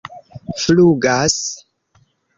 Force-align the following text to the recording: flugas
flugas 0.61 1.39